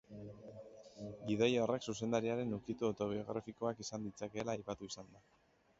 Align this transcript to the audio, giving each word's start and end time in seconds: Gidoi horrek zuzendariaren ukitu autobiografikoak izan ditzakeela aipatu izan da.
Gidoi 1.27 1.49
horrek 1.65 1.85
zuzendariaren 1.93 2.57
ukitu 2.59 2.89
autobiografikoak 2.91 3.87
izan 3.87 4.09
ditzakeela 4.11 4.59
aipatu 4.61 4.93
izan 4.95 5.17
da. 5.17 5.29